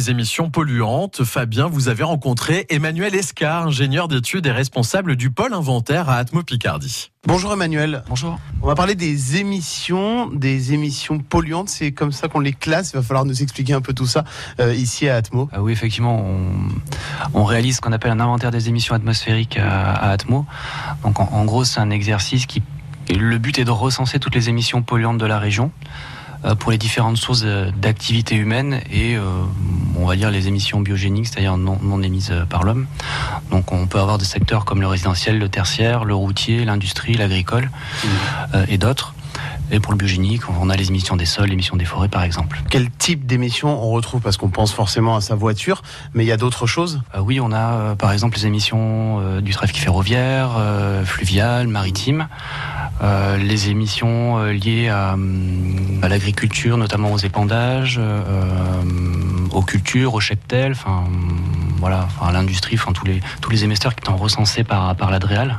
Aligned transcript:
des 0.00 0.10
émissions 0.10 0.48
polluantes. 0.48 1.24
Fabien, 1.24 1.66
vous 1.66 1.90
avez 1.90 2.04
rencontré 2.04 2.64
Emmanuel 2.70 3.14
Escar, 3.14 3.66
ingénieur 3.66 4.08
d'études 4.08 4.46
et 4.46 4.50
responsable 4.50 5.14
du 5.14 5.30
pôle 5.30 5.52
inventaire 5.52 6.08
à 6.08 6.16
Atmo 6.16 6.42
Picardie. 6.42 7.10
Bonjour 7.26 7.52
Emmanuel. 7.52 8.02
Bonjour. 8.08 8.38
On 8.62 8.66
va 8.66 8.74
parler 8.74 8.94
des 8.94 9.36
émissions, 9.36 10.26
des 10.28 10.72
émissions 10.72 11.18
polluantes. 11.18 11.68
C'est 11.68 11.92
comme 11.92 12.12
ça 12.12 12.28
qu'on 12.28 12.40
les 12.40 12.54
classe. 12.54 12.92
Il 12.92 12.96
va 12.96 13.02
falloir 13.02 13.26
nous 13.26 13.42
expliquer 13.42 13.74
un 13.74 13.82
peu 13.82 13.92
tout 13.92 14.06
ça 14.06 14.24
euh, 14.58 14.74
ici 14.74 15.06
à 15.06 15.16
Atmo. 15.16 15.50
Ah 15.52 15.60
oui, 15.60 15.72
effectivement, 15.72 16.18
on, 16.18 17.38
on 17.38 17.44
réalise 17.44 17.76
ce 17.76 17.80
qu'on 17.82 17.92
appelle 17.92 18.12
un 18.12 18.20
inventaire 18.20 18.52
des 18.52 18.70
émissions 18.70 18.94
atmosphériques 18.94 19.58
à, 19.58 19.92
à 19.92 20.12
Atmo. 20.12 20.46
Donc 21.02 21.20
en, 21.20 21.28
en 21.30 21.44
gros, 21.44 21.64
c'est 21.64 21.80
un 21.80 21.90
exercice 21.90 22.46
qui 22.46 22.62
le 23.10 23.36
but 23.36 23.58
est 23.58 23.64
de 23.64 23.70
recenser 23.70 24.18
toutes 24.18 24.34
les 24.34 24.48
émissions 24.48 24.80
polluantes 24.82 25.18
de 25.18 25.26
la 25.26 25.38
région 25.38 25.72
euh, 25.72 26.19
pour 26.58 26.70
les 26.70 26.78
différentes 26.78 27.16
sources 27.16 27.42
euh, 27.44 27.70
d'activité 27.76 28.34
humaine 28.34 28.80
et 28.90 29.16
euh, 29.16 29.22
on 29.96 30.06
va 30.06 30.16
dire 30.16 30.30
les 30.30 30.48
émissions 30.48 30.80
biogéniques, 30.80 31.26
c'est-à-dire 31.26 31.56
non, 31.56 31.78
non 31.82 32.02
émises 32.02 32.32
par 32.48 32.64
l'homme. 32.64 32.86
Donc 33.50 33.72
on 33.72 33.86
peut 33.86 33.98
avoir 33.98 34.18
des 34.18 34.24
secteurs 34.24 34.64
comme 34.64 34.80
le 34.80 34.86
résidentiel, 34.86 35.38
le 35.38 35.48
tertiaire, 35.48 36.04
le 36.04 36.14
routier, 36.14 36.64
l'industrie, 36.64 37.14
l'agricole 37.14 37.70
euh, 38.54 38.64
et 38.68 38.78
d'autres. 38.78 39.14
Et 39.72 39.78
pour 39.78 39.92
le 39.92 39.98
biogénique, 39.98 40.42
on 40.48 40.68
a 40.68 40.76
les 40.76 40.88
émissions 40.88 41.16
des 41.16 41.26
sols, 41.26 41.46
les 41.46 41.52
émissions 41.52 41.76
des 41.76 41.84
forêts 41.84 42.08
par 42.08 42.24
exemple. 42.24 42.60
Quel 42.70 42.90
type 42.90 43.26
d'émissions 43.26 43.82
on 43.82 43.90
retrouve? 43.90 44.20
Parce 44.20 44.36
qu'on 44.36 44.48
pense 44.48 44.72
forcément 44.72 45.14
à 45.14 45.20
sa 45.20 45.36
voiture, 45.36 45.82
mais 46.12 46.24
il 46.24 46.26
y 46.26 46.32
a 46.32 46.36
d'autres 46.36 46.66
choses? 46.66 47.00
Euh, 47.14 47.20
oui, 47.20 47.40
on 47.40 47.52
a 47.52 47.72
euh, 47.72 47.94
par 47.94 48.12
exemple 48.12 48.36
les 48.36 48.46
émissions 48.46 49.20
euh, 49.20 49.40
du 49.40 49.52
trafic 49.52 49.78
ferroviaire, 49.78 50.50
euh, 50.58 51.04
fluvial, 51.04 51.68
maritime, 51.68 52.26
euh, 53.02 53.36
les 53.38 53.70
émissions 53.70 54.38
euh, 54.38 54.52
liées 54.52 54.88
à, 54.88 55.14
hum, 55.14 56.00
à 56.02 56.08
l'agriculture, 56.08 56.76
notamment 56.76 57.12
aux 57.12 57.18
épandages, 57.18 57.96
euh, 57.98 58.22
aux 59.52 59.62
cultures, 59.62 60.14
au 60.14 60.20
cheptel, 60.20 60.72
enfin 60.72 61.04
hum, 61.06 61.38
voilà, 61.78 62.08
à 62.20 62.30
l'industrie, 62.30 62.76
enfin 62.76 62.92
tous 62.92 63.06
les 63.06 63.20
tous 63.40 63.50
les 63.50 63.64
émetteurs 63.64 63.94
qui 63.94 64.04
sont 64.04 64.16
recensés 64.16 64.64
par 64.64 64.94
par 64.96 65.10
l'Adréal. 65.10 65.58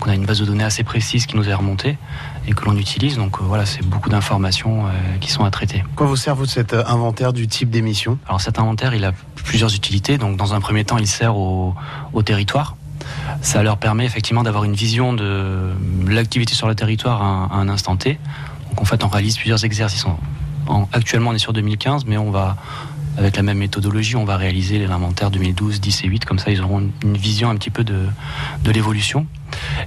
qu'on 0.00 0.10
a 0.10 0.14
une 0.14 0.26
base 0.26 0.40
de 0.40 0.44
données 0.44 0.64
assez 0.64 0.84
précise 0.84 1.26
qui 1.26 1.36
nous 1.36 1.48
est 1.48 1.54
remontée 1.54 1.96
et 2.46 2.52
que 2.52 2.64
l'on 2.64 2.76
utilise. 2.76 3.16
Donc 3.16 3.40
voilà, 3.40 3.64
c'est 3.64 3.84
beaucoup 3.86 4.10
d'informations 4.10 4.84
qui 5.20 5.30
sont 5.30 5.44
à 5.44 5.50
traiter. 5.50 5.84
Quoi 5.96 6.06
vous 6.06 6.16
sert 6.16 6.34
vous 6.34 6.46
de 6.46 6.50
cet 6.50 6.74
inventaire 6.74 7.32
du 7.32 7.46
type 7.48 7.70
d'émission? 7.70 8.18
Alors 8.26 8.40
cet 8.40 8.58
inventaire, 8.58 8.94
il 8.94 9.04
a 9.04 9.12
plusieurs 9.36 9.74
utilités. 9.74 10.18
Donc 10.18 10.36
dans 10.36 10.52
un 10.52 10.60
premier 10.60 10.84
temps, 10.84 10.98
il 10.98 11.06
sert 11.06 11.36
au, 11.36 11.74
au 12.12 12.22
territoire. 12.22 12.76
Ça 13.40 13.62
leur 13.62 13.78
permet 13.78 14.04
effectivement 14.04 14.42
d'avoir 14.42 14.64
une 14.64 14.74
vision 14.74 15.12
de 15.12 15.70
l'activité 16.06 16.54
sur 16.54 16.68
le 16.68 16.74
territoire 16.74 17.22
à 17.22 17.56
un, 17.56 17.68
instant 17.68 17.96
T. 17.96 18.18
Donc 18.70 18.80
en 18.80 18.84
fait, 18.84 19.04
on 19.04 19.08
réalise 19.08 19.36
plusieurs 19.36 19.64
exercices. 19.64 20.06
En- 20.06 20.18
en- 20.68 20.88
actuellement, 20.92 21.30
on 21.30 21.34
est 21.34 21.38
sur 21.38 21.52
2015, 21.52 22.04
mais 22.06 22.16
on 22.16 22.30
va 22.30 22.56
avec 23.18 23.36
la 23.36 23.42
même 23.42 23.58
méthodologie, 23.58 24.16
on 24.16 24.24
va 24.24 24.38
réaliser 24.38 24.86
l'inventaire 24.86 25.30
2012, 25.30 25.80
10 25.82 26.04
et 26.04 26.06
8. 26.08 26.24
Comme 26.24 26.38
ça, 26.38 26.50
ils 26.50 26.62
auront 26.62 26.82
une, 27.02 27.16
vision 27.16 27.50
un 27.50 27.56
petit 27.56 27.68
peu 27.68 27.84
de, 27.84 28.06
de 28.64 28.70
l'évolution. 28.70 29.26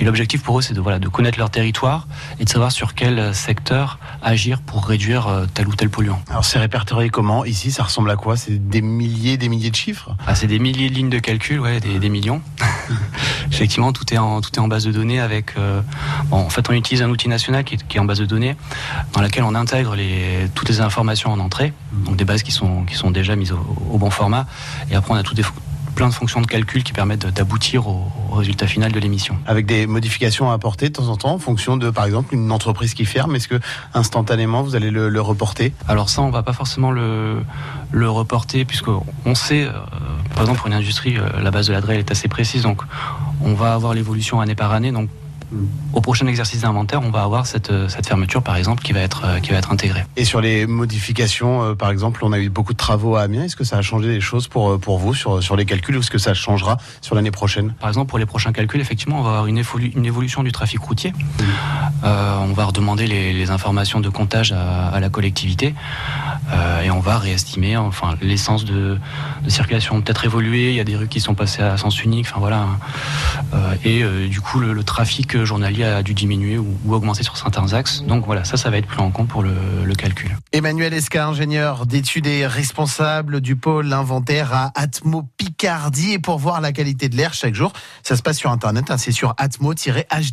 Et 0.00 0.04
l'objectif 0.04 0.42
pour 0.42 0.58
eux, 0.58 0.62
c'est 0.62 0.72
de, 0.72 0.80
voilà, 0.80 0.98
de 0.98 1.06
connaître 1.08 1.38
leur 1.38 1.50
territoire 1.50 2.08
et 2.38 2.46
de 2.46 2.48
savoir 2.48 2.72
sur 2.72 2.94
quel 2.94 3.34
secteur 3.34 3.98
agir 4.22 4.62
pour 4.62 4.86
réduire 4.86 5.26
euh, 5.28 5.44
tel 5.52 5.68
ou 5.68 5.74
tel 5.74 5.90
polluant. 5.90 6.22
Alors 6.30 6.46
c'est 6.46 6.58
répertorié 6.58 7.10
comment? 7.10 7.44
Ici, 7.44 7.70
ça 7.70 7.82
ressemble 7.82 8.10
à 8.10 8.16
quoi? 8.16 8.38
C'est 8.38 8.70
des 8.70 8.80
milliers, 8.80 9.36
des 9.36 9.50
milliers 9.50 9.70
de 9.70 9.76
chiffres? 9.76 10.16
Ah, 10.26 10.34
c'est 10.34 10.46
des 10.46 10.58
milliers 10.58 10.88
de 10.88 10.94
lignes 10.94 11.10
de 11.10 11.18
calcul, 11.18 11.60
ouais, 11.60 11.78
des, 11.78 11.98
des 11.98 12.08
millions. 12.08 12.40
Effectivement, 13.52 13.92
tout 13.92 14.12
est 14.12 14.18
en 14.18 14.40
tout 14.40 14.50
base 14.68 14.84
de 14.84 14.92
données 14.92 15.20
avec. 15.20 15.56
euh, 15.56 15.82
en 16.30 16.48
fait, 16.48 16.68
on 16.68 16.72
utilise 16.72 17.02
un 17.02 17.10
outil 17.10 17.28
national 17.28 17.64
qui 17.64 17.74
est, 17.74 17.98
en 17.98 18.04
base 18.04 18.20
de 18.20 18.26
données, 18.26 18.56
dans 19.12 19.20
laquelle 19.20 19.44
on 19.44 19.54
intègre 19.54 19.96
toutes 20.54 20.68
les 20.68 20.80
informations 20.80 21.32
en 21.32 21.40
entrée, 21.40 21.72
donc 21.92 22.16
des 22.16 22.24
bases 22.24 22.42
qui 22.42 22.52
sont 22.52 23.10
déjà 23.10 23.36
mises 23.36 23.52
au, 23.52 23.98
bon 23.98 24.10
format. 24.10 24.46
Et 24.90 24.94
après, 24.94 25.12
on 25.12 25.16
a 25.16 25.22
toutes 25.22 25.36
des, 25.36 25.44
plein 26.00 26.08
de 26.08 26.14
fonctions 26.14 26.40
de 26.40 26.46
calcul 26.46 26.82
qui 26.82 26.94
permettent 26.94 27.26
d'aboutir 27.26 27.86
au, 27.86 28.10
au 28.30 28.34
résultat 28.34 28.66
final 28.66 28.90
de 28.90 28.98
l'émission. 28.98 29.36
avec 29.46 29.66
des 29.66 29.86
modifications 29.86 30.50
à 30.50 30.54
apporter 30.54 30.88
de 30.88 30.94
temps 30.94 31.08
en 31.08 31.16
temps 31.18 31.34
en 31.34 31.38
fonction 31.38 31.76
de, 31.76 31.90
par 31.90 32.06
exemple, 32.06 32.34
une 32.34 32.50
entreprise 32.52 32.94
qui 32.94 33.04
ferme. 33.04 33.36
Est-ce 33.36 33.48
que 33.48 33.60
instantanément 33.92 34.62
vous 34.62 34.74
allez 34.76 34.90
le, 34.90 35.10
le 35.10 35.20
reporter? 35.20 35.74
Alors 35.88 36.08
ça, 36.08 36.22
on 36.22 36.30
va 36.30 36.42
pas 36.42 36.54
forcément 36.54 36.90
le, 36.90 37.42
le 37.90 38.08
reporter 38.08 38.64
puisque 38.64 38.88
on 39.26 39.34
sait, 39.34 39.64
euh, 39.64 39.72
par 40.32 40.44
exemple 40.44 40.60
pour 40.60 40.68
une 40.68 40.72
industrie, 40.72 41.18
euh, 41.18 41.42
la 41.42 41.50
base 41.50 41.66
de 41.66 41.74
l'adresse 41.74 41.98
est 41.98 42.10
assez 42.10 42.28
précise, 42.28 42.62
donc 42.62 42.80
on 43.42 43.52
va 43.52 43.74
avoir 43.74 43.92
l'évolution 43.92 44.40
année 44.40 44.54
par 44.54 44.72
année. 44.72 44.92
Donc 44.92 45.10
au 45.92 46.00
prochain 46.00 46.26
exercice 46.26 46.60
d'inventaire, 46.60 47.00
on 47.02 47.10
va 47.10 47.22
avoir 47.22 47.46
cette, 47.46 47.70
euh, 47.70 47.88
cette 47.88 48.06
fermeture, 48.06 48.42
par 48.42 48.56
exemple, 48.56 48.82
qui 48.82 48.92
va 48.92 49.00
être, 49.00 49.22
euh, 49.24 49.40
qui 49.40 49.50
va 49.50 49.58
être 49.58 49.72
intégrée. 49.72 50.04
Et 50.16 50.24
sur 50.24 50.40
les 50.40 50.66
modifications, 50.66 51.62
euh, 51.62 51.74
par 51.74 51.90
exemple, 51.90 52.24
on 52.24 52.32
a 52.32 52.38
eu 52.38 52.48
beaucoup 52.48 52.72
de 52.72 52.78
travaux 52.78 53.16
à 53.16 53.22
Amiens. 53.22 53.44
Est-ce 53.44 53.56
que 53.56 53.64
ça 53.64 53.76
a 53.76 53.82
changé 53.82 54.08
des 54.08 54.20
choses 54.20 54.48
pour, 54.48 54.78
pour 54.78 54.98
vous 54.98 55.14
sur, 55.14 55.42
sur 55.42 55.56
les 55.56 55.64
calculs 55.64 55.96
ou 55.96 56.00
est-ce 56.00 56.10
que 56.10 56.18
ça 56.18 56.34
changera 56.34 56.76
sur 57.00 57.14
l'année 57.14 57.30
prochaine? 57.30 57.72
Par 57.80 57.88
exemple, 57.88 58.08
pour 58.08 58.18
les 58.18 58.26
prochains 58.26 58.52
calculs, 58.52 58.80
effectivement, 58.80 59.18
on 59.20 59.22
va 59.22 59.30
avoir 59.30 59.46
une, 59.46 59.58
évolu- 59.58 59.92
une 59.96 60.06
évolution 60.06 60.42
du 60.42 60.52
trafic 60.52 60.80
routier. 60.80 61.12
Euh, 62.04 62.36
on 62.40 62.52
va 62.52 62.64
redemander 62.64 63.06
les, 63.06 63.32
les 63.32 63.50
informations 63.50 64.00
de 64.00 64.08
comptage 64.08 64.52
à, 64.52 64.88
à 64.88 65.00
la 65.00 65.08
collectivité 65.10 65.74
euh, 66.52 66.82
et 66.82 66.90
on 66.90 67.00
va 67.00 67.18
réestimer 67.18 67.76
enfin 67.76 68.14
l'essence 68.22 68.64
de, 68.64 68.98
de 69.44 69.50
circulation 69.50 70.00
peut-être 70.00 70.24
évoluer. 70.24 70.70
Il 70.70 70.76
y 70.76 70.80
a 70.80 70.84
des 70.84 70.96
rues 70.96 71.08
qui 71.08 71.20
sont 71.20 71.34
passées 71.34 71.62
à 71.62 71.76
sens 71.76 72.02
unique. 72.02 72.26
Enfin 72.28 72.40
voilà. 72.40 72.66
Euh, 73.54 73.74
et 73.84 74.28
du 74.28 74.40
coup, 74.40 74.60
le, 74.60 74.72
le 74.72 74.84
trafic 74.84 75.36
journalier 75.44 75.84
a 75.84 76.02
dû 76.02 76.14
diminuer 76.14 76.58
ou, 76.58 76.66
ou 76.84 76.94
augmenter 76.94 77.22
sur 77.22 77.36
certains 77.36 77.72
axes. 77.72 78.02
Donc 78.06 78.24
voilà, 78.26 78.44
ça, 78.44 78.56
ça 78.56 78.70
va 78.70 78.78
être 78.78 78.86
pris 78.86 79.00
en 79.00 79.10
compte 79.10 79.28
pour 79.28 79.42
le, 79.42 79.52
le 79.84 79.94
calcul. 79.94 80.36
Emmanuel 80.52 80.92
Esca, 80.94 81.26
ingénieur 81.26 81.86
d'études 81.86 82.26
et 82.26 82.46
responsable 82.46 83.40
du 83.40 83.56
pôle 83.56 83.92
inventaire 83.92 84.52
à 84.54 84.72
Atmo 84.74 85.28
Picardie. 85.36 86.12
Et 86.12 86.18
pour 86.18 86.38
voir 86.38 86.60
la 86.60 86.72
qualité 86.72 87.08
de 87.08 87.16
l'air 87.16 87.34
chaque 87.34 87.54
jour, 87.54 87.72
ça 88.02 88.16
se 88.16 88.22
passe 88.22 88.38
sur 88.38 88.50
Internet. 88.50 88.90
hein, 88.90 88.96
c'est 88.98 89.12
sur 89.12 89.34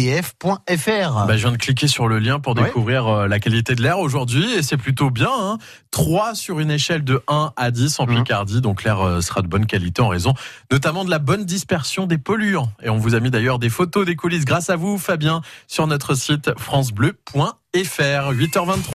atmo-hdf.fr. 0.00 1.26
Bah, 1.26 1.36
je 1.36 1.42
viens 1.42 1.52
de 1.52 1.56
cliquer 1.56 1.86
sur 1.88 2.08
le 2.08 2.18
lien 2.18 2.38
pour 2.40 2.56
Ouais. 2.56 2.64
découvrir 2.64 3.06
euh, 3.06 3.28
la 3.28 3.38
qualité 3.38 3.74
de 3.74 3.82
l'air 3.82 3.98
aujourd'hui 4.00 4.44
et 4.54 4.62
c'est 4.62 4.76
plutôt 4.76 5.10
bien. 5.10 5.30
Hein 5.30 5.58
3 5.92 6.34
sur 6.34 6.60
une 6.60 6.70
échelle 6.70 7.02
de 7.04 7.22
1 7.28 7.52
à 7.56 7.70
10 7.70 7.98
en 8.00 8.06
Mhm. 8.06 8.16
Picardie, 8.18 8.60
donc 8.60 8.84
l'air 8.84 9.00
euh, 9.00 9.20
sera 9.20 9.40
de 9.42 9.46
bonne 9.48 9.66
qualité 9.66 10.02
en 10.02 10.08
raison 10.08 10.34
notamment 10.70 11.04
de 11.04 11.10
la 11.10 11.18
bonne 11.18 11.44
dispersion 11.44 12.06
des 12.06 12.18
polluants. 12.18 12.70
Et 12.82 12.90
on 12.90 12.96
vous 12.98 13.14
a 13.14 13.20
mis 13.20 13.30
d'ailleurs 13.30 13.58
des 13.58 13.70
photos 13.70 14.04
des 14.06 14.16
coulisses 14.16 14.44
grâce 14.44 14.68
à 14.70 14.76
vous, 14.90 14.98
Fabien, 14.98 15.42
sur 15.66 15.86
notre 15.86 16.14
site 16.14 16.50
francebleu.fr. 16.58 17.52
8h23. 17.74 18.82